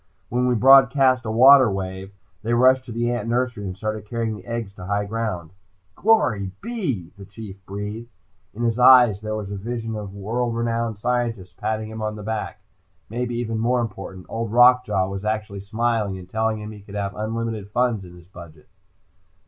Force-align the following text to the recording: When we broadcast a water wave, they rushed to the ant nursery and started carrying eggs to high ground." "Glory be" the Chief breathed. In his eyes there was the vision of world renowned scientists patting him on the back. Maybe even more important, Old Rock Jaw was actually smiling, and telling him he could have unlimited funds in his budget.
When 0.29 0.47
we 0.47 0.55
broadcast 0.55 1.25
a 1.25 1.31
water 1.31 1.69
wave, 1.69 2.11
they 2.41 2.55
rushed 2.55 2.85
to 2.85 2.91
the 2.91 3.11
ant 3.11 3.29
nursery 3.29 3.65
and 3.65 3.77
started 3.77 4.07
carrying 4.07 4.43
eggs 4.47 4.73
to 4.73 4.85
high 4.87 5.05
ground." 5.05 5.51
"Glory 5.95 6.49
be" 6.59 6.89
the 7.19 7.25
Chief 7.25 7.63
breathed. 7.67 8.09
In 8.55 8.63
his 8.63 8.79
eyes 8.79 9.21
there 9.21 9.35
was 9.35 9.49
the 9.49 9.57
vision 9.57 9.95
of 9.95 10.15
world 10.15 10.55
renowned 10.55 10.97
scientists 10.97 11.53
patting 11.53 11.91
him 11.91 12.01
on 12.01 12.15
the 12.15 12.23
back. 12.23 12.61
Maybe 13.11 13.35
even 13.35 13.59
more 13.59 13.79
important, 13.79 14.25
Old 14.27 14.51
Rock 14.51 14.87
Jaw 14.87 15.05
was 15.07 15.23
actually 15.23 15.59
smiling, 15.59 16.17
and 16.17 16.27
telling 16.27 16.57
him 16.57 16.71
he 16.71 16.81
could 16.81 16.95
have 16.95 17.13
unlimited 17.15 17.69
funds 17.69 18.03
in 18.03 18.15
his 18.15 18.27
budget. 18.27 18.67